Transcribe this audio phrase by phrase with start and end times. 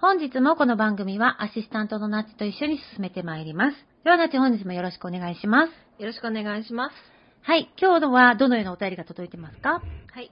[0.00, 3.76] 本日もこの番組はアシスタントのナッチと一緒に進めてまいります。
[4.04, 5.70] ではナッチ本日もよろしくお願いします。
[6.00, 6.94] よろしくお願いします。
[7.42, 9.82] はい、今日のはどのようなお便りが届いてますか？
[10.12, 10.30] はい。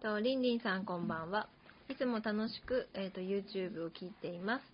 [0.00, 1.48] と、りんりんさんこんばんは。
[1.90, 4.64] いつも楽しく、えーと、YouTube を聞いています。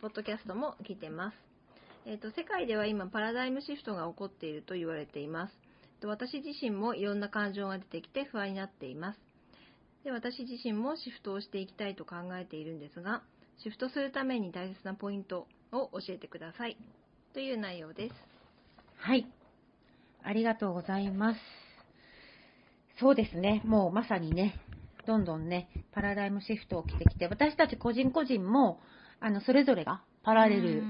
[0.00, 1.36] ポッドキャストも聞いてます。
[2.06, 5.52] えーと、世界では今パラダイムシフトが起こっていると言われています。
[6.04, 9.20] 私自身もいろんな感情が出てきて不安になっています。
[10.04, 13.22] で私自身もシフトをしていきたいと考えているんですが、
[13.62, 16.76] シフトするために大切なポイントを教えてください。
[17.32, 18.14] という内容です。
[18.96, 19.26] はい。
[20.24, 21.40] ありがとうございます。
[22.98, 23.62] そうですね。
[23.64, 24.58] もうまさにね、
[25.06, 28.80] どんどんね、パラダイムシフト起きてきて、私たち個人個人も、
[29.20, 30.82] あの、それぞれがパラレル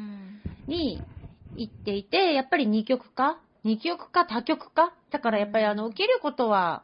[0.67, 1.03] に
[1.57, 3.39] 行っていて、やっぱり二極化？
[3.63, 4.25] 二極化？
[4.25, 4.95] 多極化？
[5.11, 6.83] だからやっぱりあの、起きることは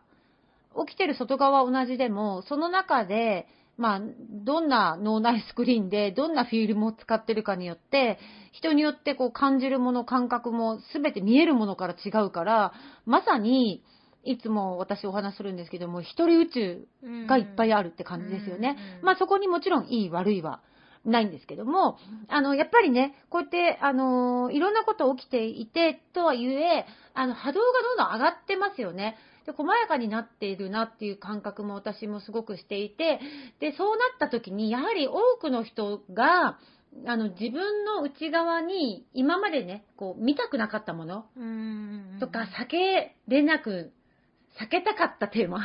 [0.87, 3.47] 起きてる外側同じでも、その中で、
[3.77, 4.01] まあ、
[4.31, 8.19] どんな脳内スクリーンで、どんなフィルムを使ってるかによって、
[8.51, 12.73] 人によってこう感じるもの、感覚も全て見えるものから違うから、
[13.07, 13.85] まさに、
[14.25, 16.89] いつも私お話するんですけども、一人宇宙
[17.29, 18.77] がいっぱいあるって感じですよね。
[19.01, 20.61] まあそこにもちろんいい悪いは
[21.05, 26.85] ないんですけども、あの、やっぱりね、こうやって、あの、いろんなこと起きていて、とはいえ、
[27.15, 29.17] あの、波動がどんどん上がってますよね。
[29.49, 33.19] で、細やかになっているなっていう感覚も私もすごくしていて、
[33.61, 36.59] で、そうなった時に、やはり多くの人が、
[37.07, 41.27] あの、自分の内側に、今までね、こう、見たくなかったもの
[42.21, 43.93] とか、避けれなく、
[44.61, 45.61] 避けたかったテーマ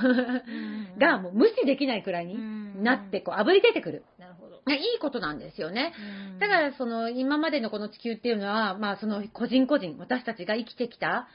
[0.97, 4.05] が、もう無視できないくらいになって、こう、炙り出てくる。
[4.17, 4.61] なるほど。
[4.71, 5.93] いいことなんですよね。
[6.39, 11.27] だから、その、今までのこの地球っていうのは、まあ、その、個人個人、私たちが生きてきた、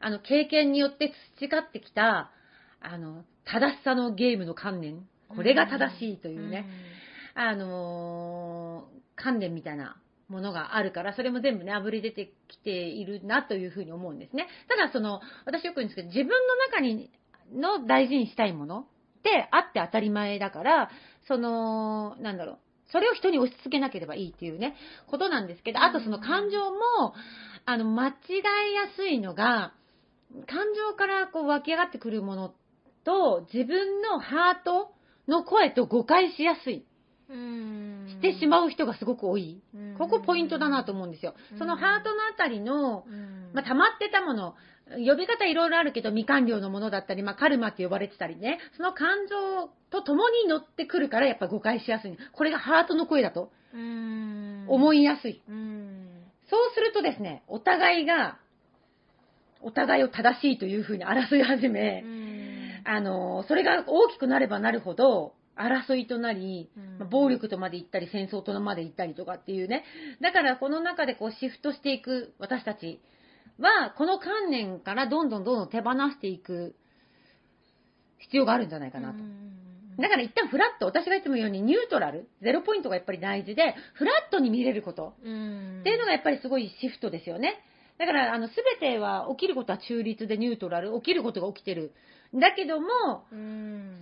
[0.00, 2.30] あの、経験によって培ってきた、
[2.80, 5.06] あの、正しさのゲームの観念。
[5.28, 6.66] これが正しいというね、
[7.34, 9.96] あのー、観念みたいな
[10.28, 14.46] ものがあるから、それも全部ね、炙り出てきているなというふうに思うんですね。
[14.68, 17.10] ただ、その、私よく言うんですけど、自分の中に、
[17.52, 20.90] の大事にしたいものってあって当たり前だから、
[21.28, 22.58] その、なんだろう、
[22.92, 24.76] それを人に押し付けなければいいっていうね、
[25.08, 27.14] ことなんですけど、あとその感情も、
[27.64, 28.14] あの、間違い
[28.74, 29.74] やすいのが、
[30.46, 32.54] 感情からこう湧き上がってくるもの
[33.04, 34.92] と、自分のハート
[35.28, 36.84] の声と誤解しやすい。
[37.28, 39.60] してしまう人がすごく多い。
[39.98, 41.34] ここポイントだなと思うんですよ。
[41.58, 43.04] そのハートのあたりの、
[43.52, 44.54] まあ、溜まってたもの、
[45.04, 52.16] 呼び方いろいろあるけど、未完了のものだったり、まあ、カルマって呼ばれてたりね、その感情と共に乗ってくるから、やっぱ誤解しやすい。
[52.32, 55.42] これがハートの声だと、思いやすい。
[56.48, 58.38] そうするとですね、お互いが、
[59.60, 62.04] お互いを正しいというふうに争い始め、
[62.84, 69.84] あの、それが大きくなればなるほど、争いとなり、ま暴力とまで行ったり、戦争とまで行ったりとかっていうね。
[70.20, 73.00] だからこの中でこうシフトしていく私たち
[73.58, 76.76] は、この観念からどんどんどんどん手放していく
[78.18, 79.18] 必要があるんじゃないかなと。
[79.98, 85.30] だから一旦フラット、私がいつも言うようにニュートラル、ゼロポイントがやっぱり大事で、フラットに見れることってい
[85.94, 87.54] うのがやっぱりすごいシフトですよね。
[87.98, 91.92] だから、あの、すべては起きることは中立でニュートラル、起きることが起きてる。
[92.34, 93.24] だけども、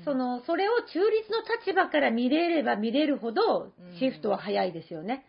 [0.04, 5.24] その、それを中立の立場から見れれば見れるほど、シフトは早いですよね。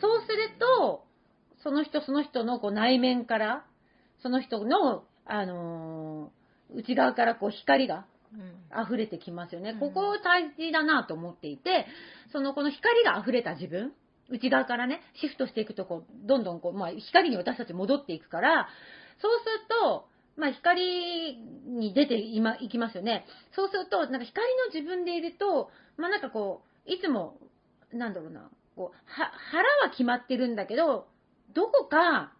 [0.00, 1.04] そうすると、
[1.62, 3.64] その人その人のこう内面から、
[4.22, 6.40] その人の、あのー
[6.72, 9.70] 内側からこう光がうん溢れてきますよね。
[9.70, 11.86] うんここ大事だなと思っていて、
[12.32, 13.92] そのこの光が溢れた自分、
[14.30, 18.68] 内側からね、シフトしていくとこう、どんどんこう、まあ光に私たち戻っていくから、
[19.20, 21.36] そうすると、まあ光
[21.66, 23.26] に出てい,、ま、いきますよね。
[23.54, 27.38] そうすると、なんか光の自分でいると、まあなんかこう、いつも、
[27.92, 31.08] なんだろうな、こう、は、腹は決まってるんだけど、
[31.52, 32.32] どこか、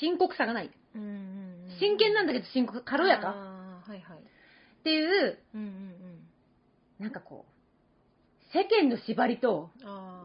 [0.00, 0.70] 深刻さがない。
[0.94, 3.28] うんうんうん真剣なんだけど深刻、軽やか。
[3.28, 4.18] はいはい。
[4.18, 7.02] っていう、うんうんうん。
[7.04, 7.53] なんかこう、
[8.54, 10.24] 世間の縛りと、あ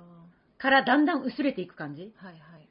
[0.60, 2.14] からだんだん薄れていく感じ。
[2.22, 2.68] あはいはい。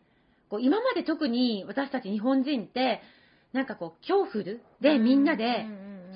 [0.49, 3.03] こう今まで特に私たち日本人って、
[3.53, 4.45] なんかこう、恐怖
[4.81, 5.67] でみんなで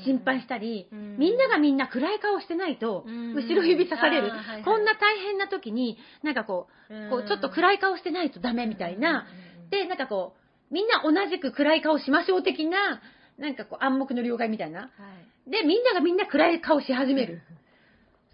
[0.04, 1.18] 心配したり、うん。
[1.18, 3.34] みんながみんな暗い顔してないと、うん。
[3.34, 4.30] 後ろ指さされる。
[4.30, 4.62] はいはい。
[4.64, 9.26] こんな大変な時に、なんかこう、こうちょっと暗い顔してないとダメみたいな、
[9.70, 10.34] で、なんかこ
[10.70, 13.00] う、みんな同じく暗い顔しましょう的な、
[13.38, 14.80] なんかこう暗黙の了解みたいな。
[14.80, 14.86] は
[15.46, 15.50] い。
[15.50, 17.40] で、みんながみんな暗い顔し始める。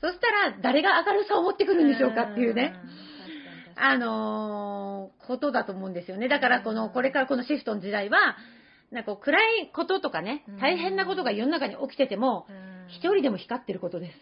[0.01, 2.75] そしたら、誰が明るさを持ってくるんでしょうかっていうね。
[3.77, 6.29] あのーことだと思うんですよね。
[6.29, 8.37] だから、この、これからこのシフトの時代は、
[8.91, 12.47] なんか暗いこととかねうん、大変なことが世の中に起きてても、
[12.89, 14.17] 一人でも光ってることです。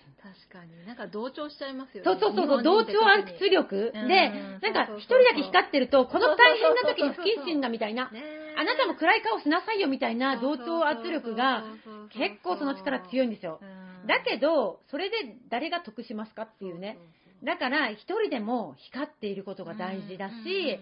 [0.51, 0.85] 確かに。
[0.87, 2.05] なんか同調しちゃいますよね。
[2.05, 4.09] そうそうそうそう、同調圧力うん。
[4.09, 4.31] で、
[4.61, 8.23] なんか一人だけ光ってると、この大変な時に不謹慎だみたいな、ね
[8.59, 11.63] あなたも暗い顔しなさいよみたいな同調圧力が
[12.09, 13.61] 結構その力強いんですよ。
[14.07, 16.99] だけど、それで誰が得しますかっていうね。
[17.45, 20.79] だから、一人でも光っていることが大事だし、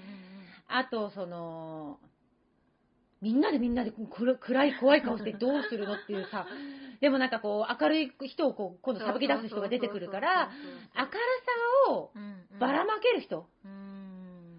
[0.68, 1.98] あと、その、
[3.20, 3.92] みんなでみんなで
[4.40, 6.46] 暗い怖い顔してどうするのっていうさ、
[7.00, 10.50] でもなんかこう、明るい人をこう今度さばき出す人が出てくるから、
[10.94, 11.10] 明る
[11.86, 12.12] さを
[12.60, 13.46] ばらまける人。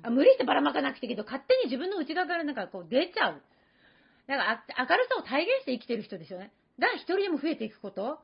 [0.04, 3.42] あ無理してばらまかなくていいけど、勝手に自分の内側からなんかこう出ちゃう。
[4.28, 6.52] だからあ明るさを体現して生きてる人ですよね。
[6.80, 8.20] だから一人でも増えていくこと。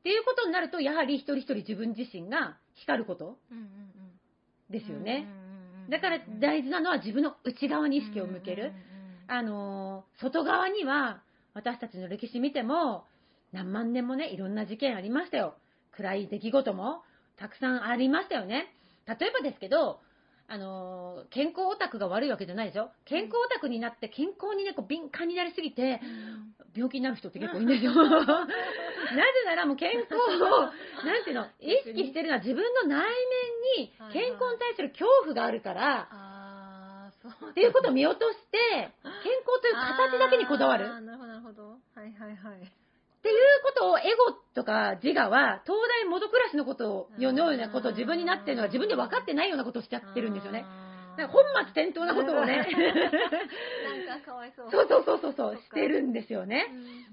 [0.00, 3.36] っていうことになると、やはり一人一人自分自身が光ること
[4.70, 5.26] ですよね。
[5.90, 8.72] だから大事なのは自分の内側に意識を向ける。
[9.28, 11.22] あのー外側には
[11.54, 13.04] 私たちの歴史見ても
[13.52, 15.54] 何万年もね、いろんな事件ありましたよ。
[15.92, 17.02] 暗い出来事も
[17.36, 18.68] たくさんありましたよね。
[19.06, 20.00] 例えばですけど、
[20.52, 22.90] あのー健康オタクが悪いわけじゃないでしょ？
[23.04, 26.00] 健康オタクになって健康にね、こう敏感になりすぎて、
[26.74, 27.92] 病気になる人って結構いるんですよ。
[27.94, 28.52] なぜ
[29.46, 30.60] ならもう健康を、
[31.06, 33.06] なんていうの、 意識してるのは自分の内
[33.76, 36.08] 面に健康に対する恐怖があるから、
[37.50, 38.58] っていうことを見落として、
[39.02, 40.88] 健康という形だけにこだわる。
[41.02, 41.68] なるほどなるほど。
[41.70, 42.72] はいはいはい
[43.20, 50.64] っていうことをエゴとか自我は、東大元暮らしのことを、世のようなことを自分になってるのは自分で分かってないようなことをしちゃってるんですよね。
[50.66, 51.44] あーなんか本
[51.74, 52.64] 末転倒なことをね、
[54.08, 54.70] なんかかわいそう。
[54.70, 56.66] そうそうそうそうそう、してるんですよね。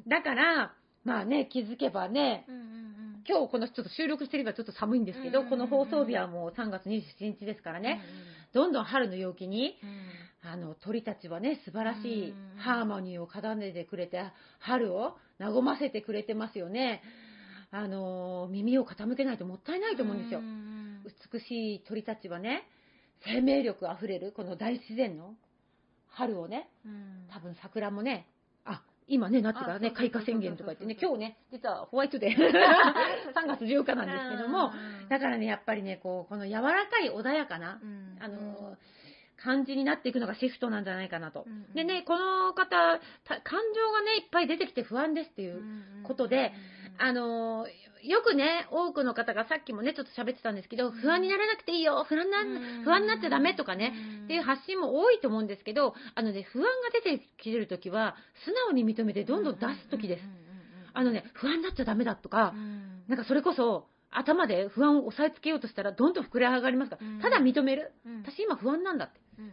[0.07, 0.74] だから、
[1.04, 3.24] まあね、気づけばね、うんうんうん。
[3.27, 8.01] 今日このちょっと収録してればちょっと寒いんですけど、うんこの放送日はもう3月27日ですからね、
[8.53, 9.89] どんどん春の陽気に、うん。
[9.89, 9.98] うん
[10.44, 12.57] あの鳥たちはね素晴らしいうん。
[12.57, 14.24] ハーモニーを奏でてくれて
[14.60, 17.01] 春を和ませてくれてますよね。
[17.69, 20.42] あの耳を傾けないともったいないと思うんですよ。
[21.31, 22.68] 美しい鳥たちはね
[23.25, 25.36] 生命力あふれるこの大自然の
[26.08, 27.27] 春をねうん。
[27.32, 28.27] 多分桜もね
[28.65, 32.38] あ今ねなってからね開花宣言とか言ってね今日ね実はホワイトデー。
[33.36, 35.10] 3月14日なんですけどもうん。
[35.10, 38.17] だからねやっぱりねこうこの柔らかい穏やかなうん。
[38.20, 38.77] あの
[39.44, 41.44] 感じになっていくのがシフトなんじゃないかなと。
[41.48, 41.74] うんうん。
[41.74, 45.62] でね、この方、た感情がね、いっぱい出てきて不安ですっていう
[46.03, 46.51] ことで、
[47.00, 47.67] あの
[48.03, 53.94] よくね、多くの方がさっきもね、ちょっと喋ってたんですけど、不安にならなくていいよ、不安なうん不安になっちゃダメとかね、
[54.25, 58.15] っていう発信も多いと思うんですけど、あのね、不安が出てきてるときは、
[58.46, 60.24] 素直に認めてどんどん出すときです。
[60.94, 62.53] あのね、不安になっちゃダメだとか、
[63.08, 67.20] なんかそれこそ、頭で不安を押さえつけようとしたら、どんどん膨れ上がりますから、うん。
[67.20, 67.91] ただ認める。
[68.25, 69.20] 私私今不安なんだって。
[69.38, 69.51] うんうん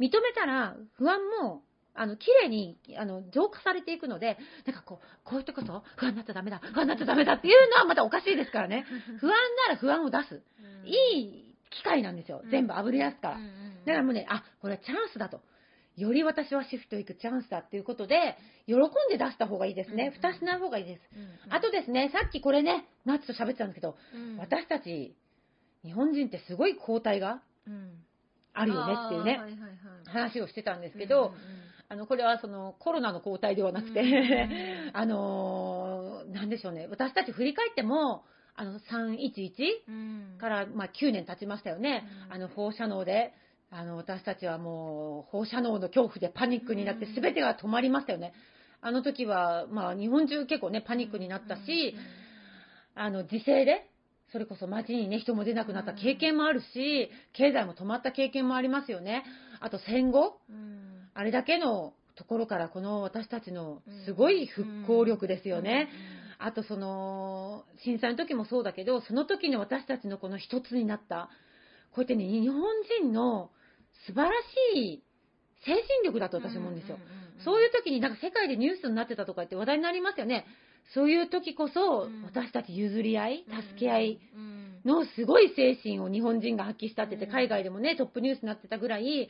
[0.00, 1.62] 認めたら、不安も、
[1.94, 8.84] あの、綺麗に、あの、浄化されていくので、なんかこう、こういうとこそ、不安になっちゃダメだ、不安になっちゃダメだっていうのはまたおかしいですからね。
[9.20, 9.32] 不安
[9.68, 10.42] なら不安を出す。
[10.58, 12.46] うんいい機会なんですよう。
[12.46, 13.38] ん全部炙り出すから。
[13.38, 15.40] だからもうね、あ、これはチャンスだと。
[15.96, 18.78] より私はシフト行くチャンスだっていうことで、喜ん
[19.10, 20.06] で出した方がいいですね。
[20.06, 21.00] うん蓋しない方がいいです。
[21.50, 25.14] あとですね、さっきこれね、ナッツと喋ってたんですけど、うん私たち、
[25.84, 28.04] 日本人ってすごい抗体がうん
[28.54, 29.78] あるよねっていうねはいはいはい。
[30.06, 31.34] 話をしてたんですけど、うんうん
[31.88, 39.52] あの、これはそのコロナの抗体ではなくて、うん あのーなんでしょうね、私たち振り返っても、あの、311
[39.88, 40.38] うん。
[40.38, 42.06] から、まあ、9年経ちましたよね。
[42.28, 42.32] うん。
[42.34, 43.34] あの、放射能で、
[43.70, 47.14] あの、私たちはもう、放射能の恐怖でパニックになって、うん。
[47.14, 48.32] すべてが止まりましたよね。
[48.80, 51.94] あの時は、まあ、日本中結構ね、パニックになったし、
[52.94, 53.90] あの、時勢で、
[54.34, 59.22] それこそ街にね、人も出なくなった経験もあるし、経済も止まった経験もありますよね。
[59.60, 65.88] あと戦後、うんあれだけのところからこの私たちのすごい復興力ですよね。
[66.40, 71.30] あとその、震災の時もそうだけど、その時に私たちのこの一つになった、
[71.92, 72.60] こうやってね、日本
[73.00, 73.52] 人の
[74.06, 74.30] 素晴ら
[74.74, 75.02] しい
[75.64, 76.98] 精神力だと私思うんですよ。
[77.44, 80.46] そういう時になんか世界でニュースになってたとか言って話題になりますよね。
[80.92, 82.22] そういう時こそうん。
[82.24, 84.80] 私たち譲り合い、助け合いうん。
[84.84, 87.32] のすごい精神を日本人が発揮したってて、うん。
[87.32, 89.28] 海外でもね、トップニュースになってたぐらい、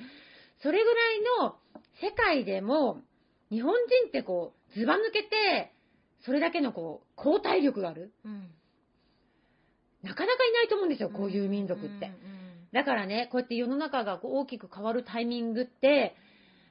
[0.63, 1.57] それぐらいの
[2.01, 3.03] 世界でも
[3.51, 5.73] 日本人ってこう、ずば抜けて、
[6.25, 8.13] それだけのこう、抗体力がある。
[8.25, 8.51] うん。
[10.03, 12.07] なかなかいないと思うんですよ、こういう民族って。
[12.07, 12.13] うん。
[12.73, 16.17] だからね、こうやって世の中がこう大きく変わるタイミングって、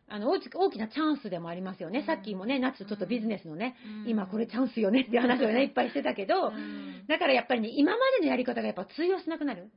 [0.09, 1.99] あの大きく大きなチャンスでもありますよね。
[1.99, 2.05] うん。
[2.05, 4.09] さっきもね、ナッツちょっとビジネスのね、うん。
[4.09, 7.07] 今これチャンスよねっていう話をね、いっぱいしてたけど、うん。
[7.07, 9.71] だからやっぱりね、今までのやり方がやっぱ通用しなくなる。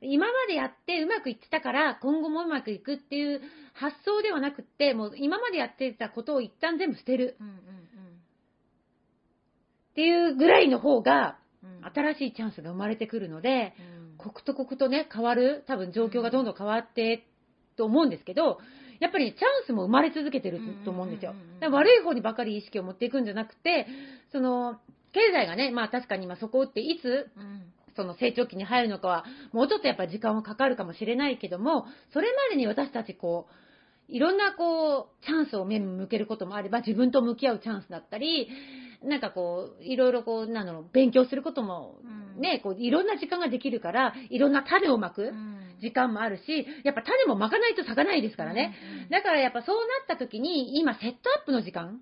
[0.00, 3.40] 今までやってうまくいってたから、今後もうまくいくっていう
[3.74, 7.36] 発想ではなくって、もう今までやってたことを一旦全部捨てる。
[9.92, 11.38] っていうぐらいの方が、
[11.94, 13.74] 新しいチャンスが生まれてくるので、
[14.10, 14.18] うん。
[14.18, 17.26] 刻と刻とね、変わる、多分状況がどんどん変わって
[17.76, 18.58] と思うんですけど、
[19.00, 21.34] やっぱりチャンスも生まれ続けてると思うんですよ。
[21.60, 23.86] だから悪い方にばかり意識を持っていくんじゃなくて、
[24.32, 24.80] その、
[25.12, 27.72] 経済がね、まあ確かに今そこっていつうん。
[27.96, 38.48] その成長期に入るのかは、もうちょっとやっぱり時間はかかるかもしれないけども、それまでに私たちこう、いろんなこう、チャンスを目向けることもあれば、自分と向き合うチャンスだったり、
[39.06, 41.98] なんかこう、いろいろこう、なんだろう、勉強することも
[42.36, 42.40] うん。
[42.40, 45.56] ね、こう、いろんな時間ができるから、いろんな種をまくうん。
[45.80, 48.74] 時間もあるし、やっぱ種もまかないと咲かないですからね。
[49.04, 52.00] うんだからやっぱそうなった時に、今セットアップの時間。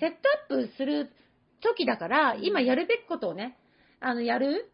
[0.00, 0.16] セット
[0.52, 1.10] アップする
[1.60, 2.44] 時だから、うん。
[2.44, 3.56] 今やるべきことをね、
[4.00, 4.70] あの、やる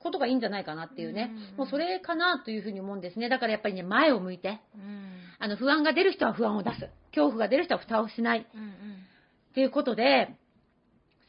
[0.00, 1.56] ことがいいんじゃないかなっていうね、うん。
[1.58, 3.28] もうそれかなというふうに思うんですね。
[3.28, 5.12] だからやっぱりね、前を向いて、うん。
[5.38, 6.88] あの、不安が出る人は不安を出す。
[7.10, 8.46] 恐怖が出る人は蓋をしない。
[8.54, 8.68] うんうん。
[8.68, 10.34] っていうことで、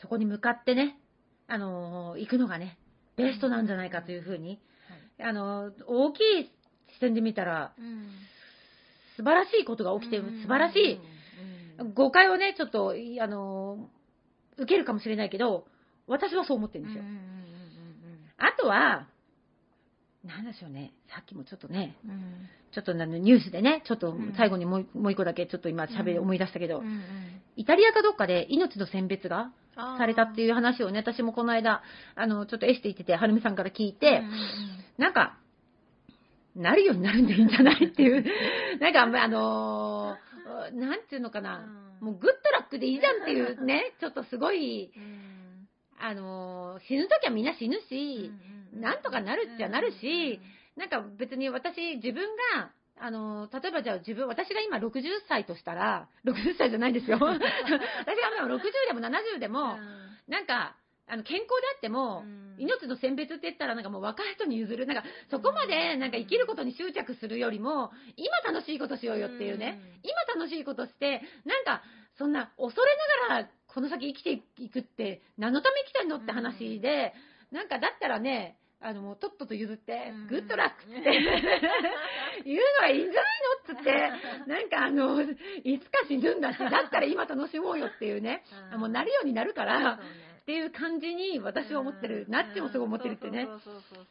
[0.03, 0.97] そこに向かってね、
[1.47, 2.77] あのー行くのがね、
[3.15, 4.59] ベストなんじゃないかというふうに、
[5.19, 6.51] あのー大きい
[6.93, 8.09] 視点で見たら、うん
[9.15, 10.41] 素晴らしいことが起きて、うん。
[10.41, 10.99] 素晴らしい、
[11.79, 11.93] うん。
[11.93, 15.65] 誤解をね、ちょっと、いあのー受けるかもしれないけど、
[16.07, 17.03] 私はそう思ってるんですよ。
[18.37, 19.07] あとは、
[20.23, 22.11] なんでしょうね、さっきもちょっとね、うん。
[22.11, 22.19] うん
[22.73, 24.33] ちょっとあのニュースでね、ちょっとうん。
[24.35, 26.23] 最後にもうもう一個だけちょっと今喋りうん。
[26.23, 27.01] 思い出したけど、うんうん。
[27.55, 31.83] イタリアかどっかで命の選別がされたっていう話をね、私もこの間、
[32.15, 34.31] あの、ちょっとエステ行ってて、はるみさんから聞いて、うんうん
[34.97, 35.37] なんか、
[36.55, 38.23] なるようになるんでいいんじゃないっていう、
[38.79, 41.65] なんか、あのーなんていうのかな、
[42.01, 42.07] うん。
[42.07, 45.33] もうグッドラックでいいじゃんっていうね、ちょっとすごい、うん
[46.03, 48.31] あのー死ぬときはみんな死ぬし、
[48.75, 50.39] うんなんとかなるっちゃなるし、
[50.75, 52.23] なんか別に私、自分
[52.55, 57.19] が、あのー例えばじゃあ自分、私が今60歳としたら、60歳じゃないですよ。
[57.21, 57.39] 私が
[58.39, 59.77] 今60でも70でも、
[60.27, 60.75] なんか、
[61.07, 62.25] あの、健康であっても、
[62.57, 64.85] 命の選別って言ったらなんかもう若い人に譲る。
[64.87, 69.79] なんか、そこまでなんか生きることに執着するよりも、今楽しいことしようよっていうね。
[70.01, 71.83] 今楽しいことして、なんか、
[72.17, 72.95] そんな恐れ
[73.27, 77.13] ながらこの先生きていくって何のために生きてんのって話で、
[77.51, 80.27] なんかだったらね、あの、もうとっとと譲って、うん。
[80.27, 81.09] グッドラックって
[82.45, 84.11] 言うのはいいんじゃないのっつって、
[84.45, 85.21] なんかあの、
[85.63, 88.79] いつか死ぬんだし、だったら今楽しもうよっていうね、うん。
[88.81, 89.99] もうなるようになるから、
[90.43, 93.47] っていう感じに私は思ってる、うんナッチもすごい思ってるってね。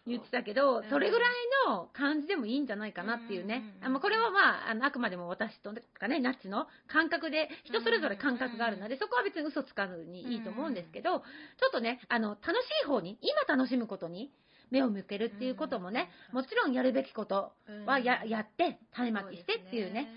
[0.06, 1.30] 言ってたけどうん、それぐらい
[1.68, 3.62] の感じでもいいんじゃないかなっていうね。
[3.80, 3.86] うん。
[3.86, 11.22] あまあこれはまあ、あのあくまでも私とかね、ナッチの感覚で、人それぞれ感覚があるので、そこは別に嘘つかずにいいと思うんですけど、ちょ
[11.68, 12.48] っとね、あの、楽し
[12.82, 14.32] い方に、今楽しむことに
[14.70, 17.52] 目を向けるっていうこともね、うんもちろんやるべきこと
[17.86, 20.08] はややって、種まきしてっていうそね、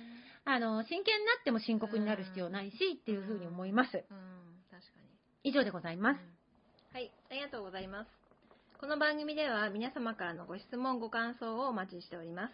[0.45, 4.05] あの、真剣になっても深刻になる必要ないし、っていうふうに思います。
[5.45, 6.19] 以上でございます。
[6.91, 8.07] はい、ありがとうございます。
[8.79, 12.53] この番組では皆様からのご質問、ご感想をお待ちしております。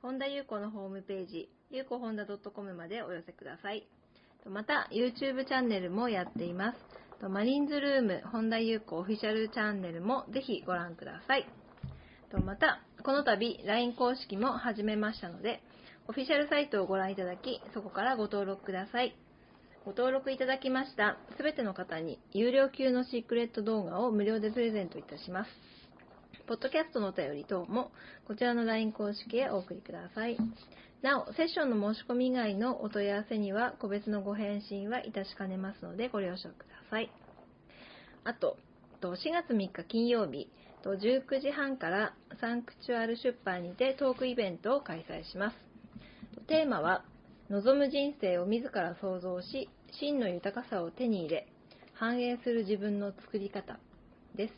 [0.00, 3.86] 本田裕子のホームページ、ゆうこほんだ .com までお寄せください。
[4.46, 6.72] また、YouTube チャンネルもやっていま
[7.20, 7.28] す。
[7.28, 11.46] マリンズルーム、本田裕子オフィシャルチャンネルもぜひご覧ください。
[12.42, 15.62] また、この度、LINE 公式も始めましたので、
[16.08, 19.14] オフィシャルサイトをご覧いただき、そこからご登録ください。
[19.90, 25.50] ご登録いただきましたすべての方に有料級のシークレット動画を無料でプレゼントいたします。
[26.46, 27.90] ポッドキャストのお便り等も
[28.24, 30.36] こちらの LINE 公式へお送りください。
[31.02, 37.10] なお、セッションの申し込み以外のお問い合わせには個別のご返信はいたしかねますのでご了承ください。
[38.22, 38.58] あと、
[39.00, 40.52] 4月3日金曜日、
[40.84, 45.56] 19時半からサンクチュアル出版にてトークイベントを開催します。
[46.46, 47.02] テーマは、
[47.50, 49.68] 望む人生を自ら創造し、
[49.98, 51.46] 真の豊かさを手に入れ、
[51.94, 53.78] 反映する自分の作り方
[54.36, 54.54] です。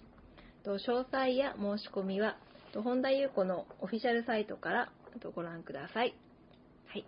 [0.65, 2.37] 詳細や申し込みは、
[2.75, 4.93] 本田優子のオフィシャルサイトから
[5.35, 6.15] ご覧ください。
[6.87, 7.05] はい。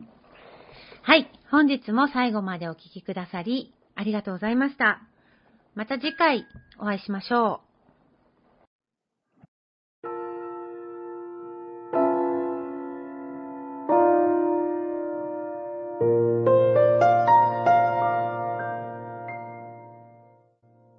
[1.03, 1.31] はい。
[1.51, 5.03] 本日も最後までお聴きくださり、ありがとうございました。
[5.75, 6.47] また次回
[6.79, 7.74] お会いしましょう。